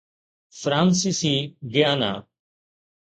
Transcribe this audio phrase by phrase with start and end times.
[0.59, 1.35] فرانسيسي
[1.73, 2.13] گيانا